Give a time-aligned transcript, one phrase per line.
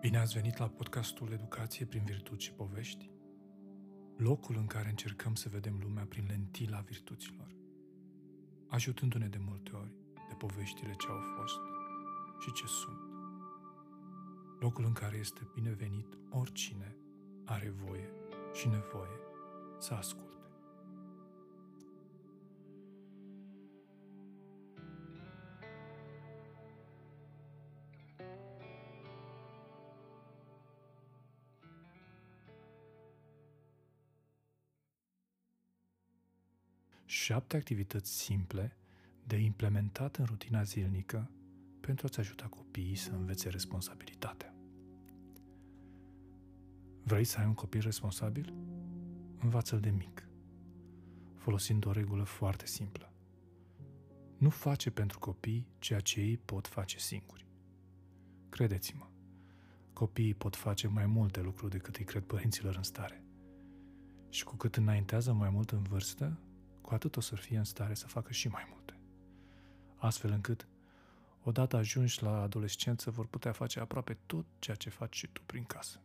[0.00, 3.10] Bine ați venit la podcastul Educație prin virtuți și povești,
[4.16, 7.56] locul în care încercăm să vedem lumea prin lentila virtuților,
[8.68, 9.92] ajutându-ne de multe ori
[10.28, 11.58] de poveștile ce au fost
[12.38, 12.98] și ce sunt.
[14.60, 16.96] Locul în care este binevenit oricine
[17.44, 18.08] are voie
[18.52, 19.18] și nevoie
[19.78, 20.27] să asculte.
[37.10, 38.76] Șapte activități simple
[39.24, 41.30] de implementat în rutina zilnică
[41.80, 44.54] pentru a-ți ajuta copiii să învețe responsabilitatea.
[47.02, 48.54] Vrei să ai un copil responsabil?
[49.38, 50.28] Învață-l de mic,
[51.36, 53.12] folosind o regulă foarte simplă.
[54.36, 57.46] Nu face pentru copii ceea ce ei pot face singuri.
[58.48, 59.06] Credeți-mă,
[59.92, 63.22] copiii pot face mai multe lucruri decât îi cred părinților în stare.
[64.28, 66.40] Și cu cât înaintează mai mult în vârstă,
[66.88, 68.98] cu atât o să fie în stare să facă și mai multe.
[69.96, 70.68] Astfel încât,
[71.42, 75.64] odată ajungi la adolescență, vor putea face aproape tot ceea ce faci și tu prin
[75.64, 76.00] casă.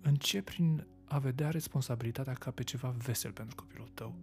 [0.00, 4.14] Încep prin a vedea responsabilitatea ca pe ceva vesel pentru copilul tău,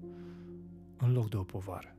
[0.97, 1.95] în loc de o povară.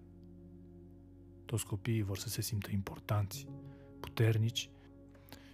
[1.45, 3.47] Toți copiii vor să se simtă importanți,
[4.01, 4.71] puternici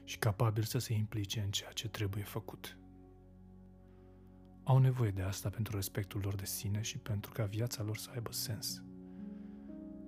[0.04, 2.78] și capabili să se implice în ceea ce trebuie făcut.
[4.68, 8.10] Au nevoie de asta pentru respectul lor de sine și pentru ca viața lor să
[8.14, 8.82] aibă sens.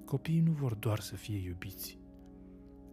[0.04, 1.98] Copiii nu vor doar să fie iubiți.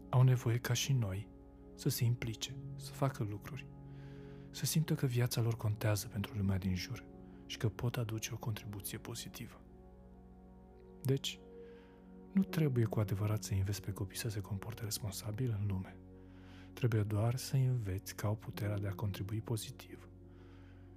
[0.09, 1.27] Au nevoie ca și noi
[1.75, 3.67] să se implice, să facă lucruri,
[4.52, 7.03] să simtă că viața lor contează pentru lumea din jur
[7.45, 9.61] și că pot aduce o contribuție pozitivă.
[11.02, 11.39] Deci,
[12.31, 15.97] nu trebuie cu adevărat să înveți pe copii să se comporte responsabil în lume.
[16.73, 20.09] Trebuie doar să înveți că au puterea de a contribui pozitiv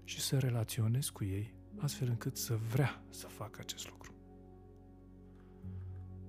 [0.09, 4.15] și să relaționezi cu ei astfel încât să vrea să facă acest lucru.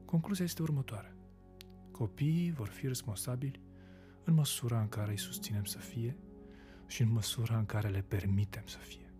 [0.05, 1.15] Concluzia este următoarea.
[1.91, 3.61] Copiii vor fi responsabili
[4.23, 6.17] în măsura în care îi susținem să fie
[6.87, 9.13] și în măsura în care le permitem să fie.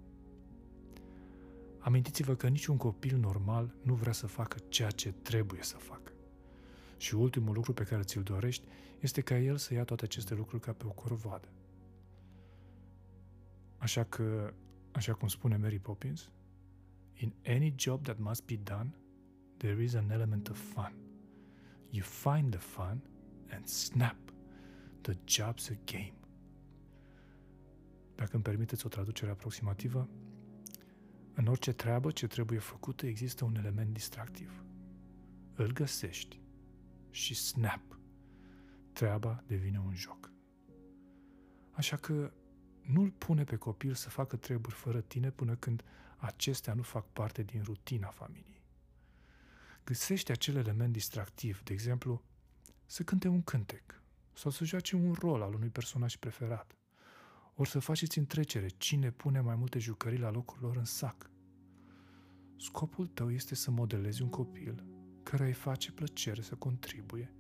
[1.80, 6.12] Amintiți-vă că niciun copil normal nu vrea să facă ceea ce trebuie să facă.
[6.98, 8.68] Și ultimul lucru pe care ți-l dorești
[9.00, 11.48] este ca el să ia toate aceste lucruri ca pe o corvoadă.
[13.80, 14.54] Așa că,
[14.92, 16.32] așa cum spune Mary Poppins,
[17.14, 18.94] in any job that must be done,
[19.58, 20.94] there is an element of fun.
[21.90, 23.02] You find the fun
[23.52, 24.18] and snap,
[25.02, 26.14] the job's a game.
[28.16, 30.10] Dacă îmi permiteți o traducere aproximativă,
[31.34, 34.64] în orice treabă ce trebuie făcută există un element distractiv.
[35.56, 36.42] Îl găsești
[37.10, 38.00] și snap,
[38.92, 40.32] treaba devine un joc.
[41.72, 42.32] Așa că
[42.92, 45.84] nu-l pune pe copil să facă treburi fără tine până când
[46.18, 48.62] acestea nu fac parte din rutina familiei.
[49.84, 52.22] Găsește acel element distractiv, de exemplu,
[52.86, 54.02] să cânte un cântec
[54.34, 56.76] sau să joace un rol al unui personaj preferat.
[57.56, 61.30] Ori să faceți întrecere cine pune mai multe jucării la locul lor în sac.
[62.58, 64.84] Scopul tău este să modelezi un copil
[65.24, 67.34] care îi face plăcere să contribuie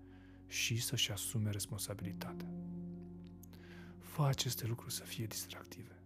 [0.47, 2.47] și să-și asume responsabilitatea.
[4.19, 6.01] Fă aceste lucruri să fie distractive.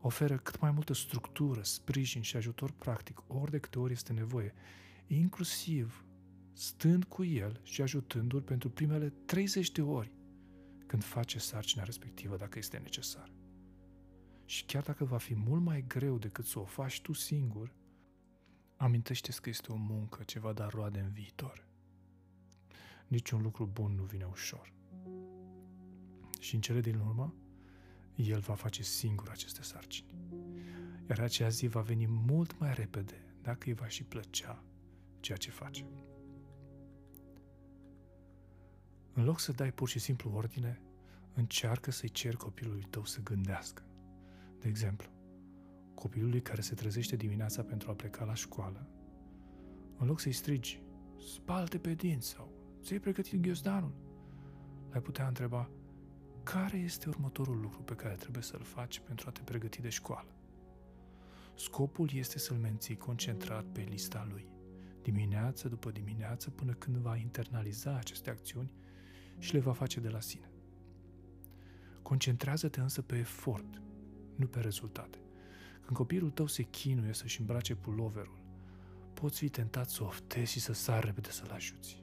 [0.00, 4.54] Oferă cât mai multă structură, sprijin și ajutor practic ori de câte ori este nevoie,
[5.06, 6.04] inclusiv
[6.52, 10.12] stând cu el și ajutându-l pentru primele 30 de ori
[10.86, 13.32] când face sarcina respectivă dacă este necesar.
[14.44, 17.74] Și chiar dacă va fi mult mai greu decât să o faci tu singur,
[18.76, 21.66] amintește că este o muncă ce va da roade în viitor.
[23.06, 24.76] Niciun lucru bun nu vine ușor.
[26.38, 27.34] Și în cele din urmă,
[28.14, 30.14] el va face singur aceste sarcini.
[31.08, 34.64] Iar acea zi va veni mult mai repede dacă îi va și plăcea
[35.20, 35.84] ceea ce face.
[39.12, 40.80] În loc să dai pur și simplu ordine,
[41.34, 43.82] încearcă să-i ceri copilului tău să gândească.
[44.58, 45.10] De exemplu,
[45.94, 48.88] copilului care se trezește dimineața pentru a pleca la școală,
[49.96, 50.82] în loc să-i strigi,
[51.18, 52.52] spalte pe dinți sau
[52.82, 53.94] ți-ai pregătit ghiozdanul,
[54.90, 55.70] l-ai putea întreba,
[56.52, 60.28] care este următorul lucru pe care trebuie să-l faci pentru a te pregăti de școală.
[61.54, 64.48] Scopul este să-l menții concentrat pe lista lui,
[65.02, 68.70] dimineață după dimineață, până când va internaliza aceste acțiuni
[69.38, 70.50] și le va face de la sine.
[72.02, 73.82] Concentrează-te însă pe efort,
[74.34, 75.18] nu pe rezultate.
[75.80, 78.40] Când copilul tău se chinuie să-și îmbrace puloverul,
[79.14, 82.02] poți fi tentat să oftezi și să sari repede să-l ajuți.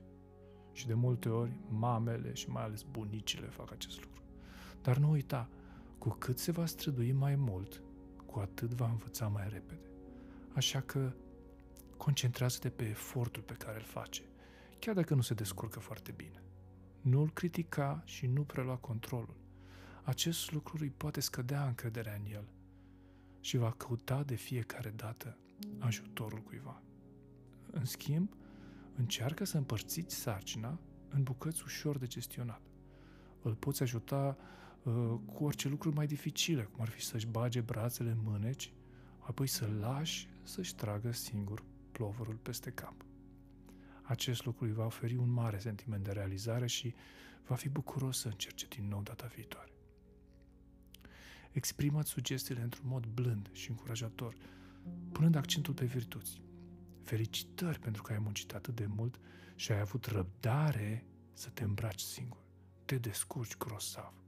[0.72, 4.16] Și de multe ori, mamele și mai ales bunicile fac acest lucru.
[4.86, 5.50] Dar nu uita,
[5.98, 7.82] cu cât se va strădui mai mult,
[8.26, 9.90] cu atât va învăța mai repede.
[10.54, 11.14] Așa că
[11.98, 14.22] concentrează-te pe efortul pe care îl face,
[14.80, 16.44] chiar dacă nu se descurcă foarte bine.
[17.02, 19.36] Nu îl critica și nu prelua controlul.
[20.04, 22.48] Acest lucru îi poate scădea încrederea în el
[23.40, 25.38] și va căuta de fiecare dată
[25.80, 26.82] ajutorul cuiva.
[27.72, 28.36] În schimb,
[28.96, 30.80] încearcă să împărțiți sarcina
[31.10, 32.62] în bucăți ușor de gestionat.
[33.42, 34.54] Îl poți ajuta uh,
[35.26, 38.74] cu orice lucru mai dificile, cum ar fi să-și bage brațele în mâneci,
[39.20, 42.94] apoi să lași să-și tragă singur plovărul peste cap.
[44.02, 46.94] Acest lucru îi va oferi un mare sentiment de realizare și
[47.48, 49.72] va fi bucuros să încerce din nou data viitoare.
[51.52, 54.36] Exprimați sugestiile într-un mod blând și încurajator,
[55.12, 56.42] punând accentul pe virtuți.
[57.04, 59.20] Felicitări pentru că ai muncit atât de mult
[59.56, 62.44] și ai avut răbdare să te îmbraci singur.
[62.86, 64.25] Te descurci grosav.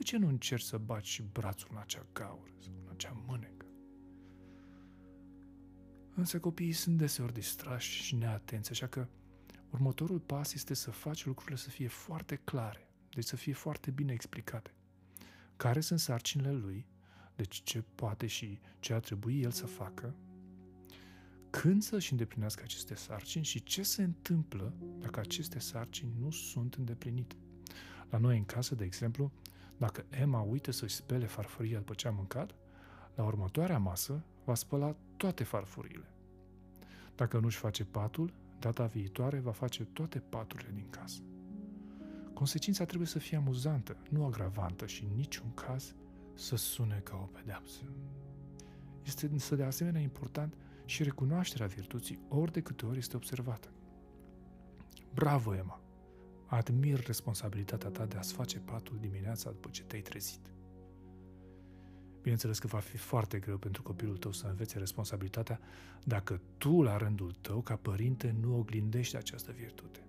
[0.00, 3.66] De ce nu încerci să baci și brațul în acea gaură sau în acea mânecă?
[6.14, 9.08] Însă copiii sunt deseori distrași și neatenți, așa că
[9.70, 14.12] următorul pas este să faci lucrurile să fie foarte clare, deci să fie foarte bine
[14.12, 14.74] explicate.
[15.56, 16.86] Care sunt sarcinile lui,
[17.36, 20.14] deci ce poate și ce ar trebui el să facă,
[21.50, 27.36] când să-și îndeplinească aceste sarcini și ce se întâmplă dacă aceste sarcini nu sunt îndeplinite.
[28.10, 29.32] La noi în casă, de exemplu,
[29.80, 32.54] dacă Emma uită să-și spele farfuria după ce a mâncat,
[33.14, 36.14] la următoarea masă va spăla toate farfurile.
[37.14, 41.20] Dacă nu-și face patul, data viitoare va face toate paturile din casă.
[42.34, 45.94] Consecința trebuie să fie amuzantă, nu agravantă și în niciun caz
[46.34, 47.80] să sune ca o pedeapsă.
[49.02, 53.68] Este însă de asemenea important și recunoașterea virtuții ori de câte ori este observată.
[55.14, 55.80] Bravo, Emma!
[56.50, 60.40] Admir responsabilitatea ta de a-ți face patul dimineața după ce te-ai trezit.
[62.20, 65.60] Bineînțeles că va fi foarte greu pentru copilul tău să învețe responsabilitatea
[66.04, 70.00] dacă tu, la rândul tău, ca părinte, nu oglindești această virtute.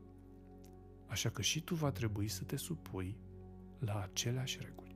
[1.07, 3.17] Așa că și tu va trebui să te supui
[3.79, 4.95] la aceleași reguli.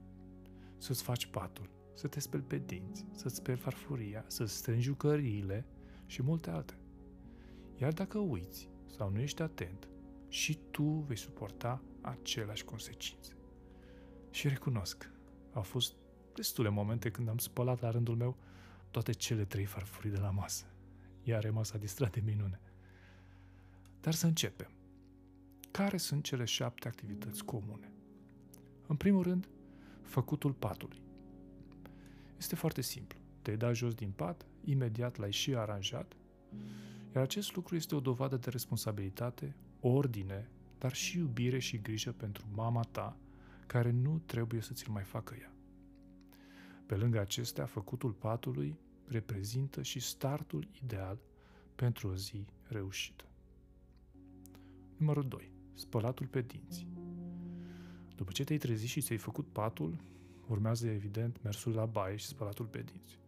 [0.78, 5.66] Să-ți faci patul, să te speli pe dinți, să-ți speli farfuria, să-ți strângi jucăriile
[6.06, 6.78] și multe alte.
[7.78, 9.88] Iar dacă uiți sau nu ești atent,
[10.36, 13.36] și tu vei suporta aceleași consecințe.
[14.30, 15.12] Și recunosc,
[15.54, 15.94] au fost
[16.34, 18.38] destule momente când am spălat la rândul meu
[18.92, 20.66] toate cele trei farfurii de la masă.
[21.24, 22.60] Iar Emma s-a distrat de minune.
[24.02, 24.72] Dar să începem.
[25.72, 27.92] Care sunt cele șapte activități comune?
[28.88, 29.50] În primul rând,
[30.02, 31.02] făcutul patului.
[32.38, 33.20] Este foarte simplu.
[33.42, 36.16] Te-ai dat jos din pat, imediat l-ai și aranjat,
[37.14, 39.56] iar acest lucru este o dovadă de responsabilitate,
[39.88, 43.18] ordine, dar și iubire și grijă pentru mama ta,
[43.68, 45.52] care nu trebuie să ți-l mai facă ea.
[46.86, 51.18] Pe lângă acestea, făcutul patului reprezintă și startul ideal
[51.76, 53.26] pentru o zi reușită.
[54.98, 55.52] Numărul 2.
[55.74, 56.88] Spălatul pe dinți.
[58.16, 59.98] După ce te-ai trezit și ți-ai făcut patul,
[60.48, 63.20] urmează evident mersul la baie și spălatul pe dinți.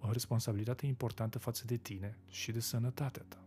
[0.00, 3.45] O responsabilitate importantă față de tine și de sănătatea ta.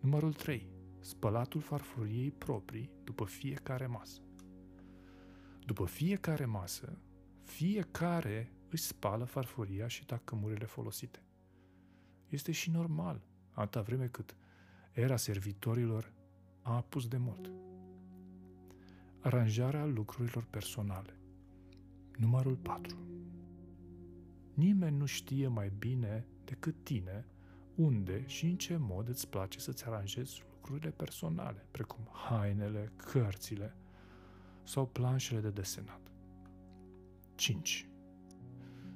[0.00, 0.68] Numărul 3.
[1.00, 4.20] Spălatul farfuriei proprii după fiecare masă.
[5.64, 6.98] După fiecare masă,
[7.42, 11.22] fiecare își spală farfuria și tacămurile folosite.
[12.28, 14.36] Este și normal, atâta vreme cât
[14.92, 16.12] era servitorilor
[16.62, 17.50] a apus de mult.
[19.20, 21.18] Aranjarea lucrurilor personale.
[22.16, 22.96] Numărul 4.
[24.54, 27.26] Nimeni nu știe mai bine decât tine
[27.78, 33.76] unde și în ce mod îți place să-ți aranjezi lucrurile personale, precum hainele, cărțile
[34.62, 36.00] sau planșele de desenat.
[37.34, 37.88] 5.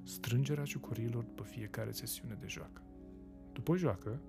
[0.02, 2.82] Strângerea ciucuriilor după fiecare sesiune de joacă.
[3.52, 4.20] După joacă,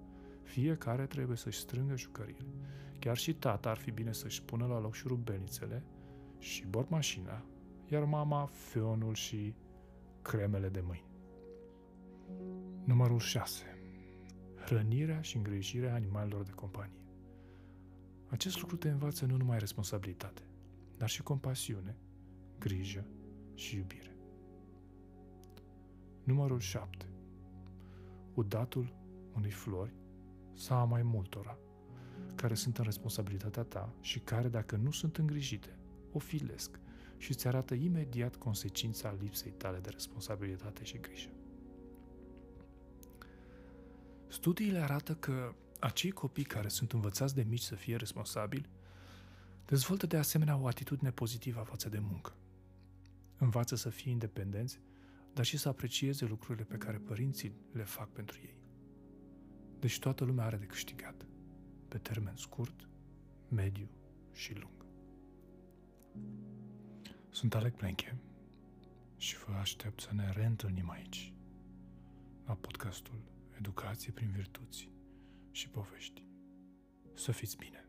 [0.44, 2.54] fiecare trebuie să-și strângă jucăriile.
[3.00, 5.84] Chiar și tata ar fi bine să-și pună la loc șurubelnițele
[6.38, 7.46] și mașina,
[7.88, 9.56] iar mama fionul și
[10.22, 11.12] cremele de mâini.
[12.84, 13.73] Numărul 6.
[14.66, 17.02] Hrănirea și îngrijirea animalelor de companie.
[18.28, 20.42] Acest lucru te învață nu numai responsabilitate,
[20.98, 21.98] dar și compasiune,
[22.60, 23.06] grijă
[23.54, 24.16] și iubire.
[26.24, 27.06] Numărul 7.
[28.34, 28.96] Udatul
[29.36, 29.94] unei flori
[30.54, 31.58] sau a mai multora,
[32.36, 35.78] care sunt în responsabilitatea ta și care, dacă nu sunt îngrijite,
[36.12, 36.80] o filesc
[37.18, 41.30] și îți arată imediat consecința lipsei tale de responsabilitate și grijă.
[44.34, 48.70] Studiile arată că Acei copii care sunt învățați de mici să fie responsabili
[49.66, 52.36] dezvoltă de asemenea o atitudine pozitivă față de muncă.
[53.38, 54.80] Învață să fie independenți,
[55.34, 58.56] dar și să aprecieze lucrurile pe care părinții le fac pentru ei.
[59.80, 61.26] Deci toată lumea are de câștigat,
[61.88, 62.90] pe termen scurt,
[63.50, 63.90] mediu
[64.32, 64.86] și lung.
[67.30, 68.18] Sunt Alec Plenche
[69.18, 71.34] și vă aștept să ne reîntâlnim aici,
[72.46, 74.90] la podcastul Educație prin virtuți
[75.52, 76.26] și povești.
[77.14, 77.83] Să fiți bine!